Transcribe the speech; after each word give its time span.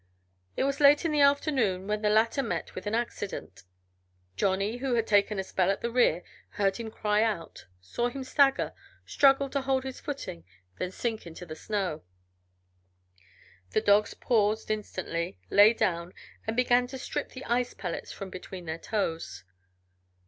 It 0.57 0.63
was 0.63 0.79
late 0.79 1.05
in 1.05 1.11
the 1.11 1.21
afternoon 1.21 1.85
when 1.85 2.01
the 2.01 2.09
latter 2.09 2.41
met 2.41 2.73
with 2.73 2.87
an 2.87 2.95
accident. 2.95 3.61
Johnny, 4.35 4.77
who 4.77 4.95
had 4.95 5.05
taken 5.05 5.37
a 5.37 5.43
spell 5.43 5.69
at 5.69 5.81
the 5.81 5.91
rear, 5.91 6.23
heard 6.57 6.77
him 6.77 6.89
cry 6.89 7.21
out, 7.21 7.67
saw 7.81 8.09
him 8.09 8.23
stagger, 8.23 8.73
struggle 9.05 9.47
to 9.51 9.61
hold 9.61 9.83
his 9.83 9.99
footing, 9.99 10.43
then 10.79 10.91
sink 10.91 11.27
into 11.27 11.45
the 11.45 11.55
snow. 11.55 12.01
The 13.73 13.81
dogs 13.81 14.15
paused 14.15 14.71
instantly, 14.71 15.37
lay 15.51 15.71
down, 15.71 16.15
and 16.47 16.55
began 16.55 16.87
to 16.87 16.97
strip 16.97 17.33
the 17.33 17.45
ice 17.45 17.75
pellets 17.75 18.11
from 18.11 18.31
between 18.31 18.65
their 18.65 18.79
toes. 18.79 19.43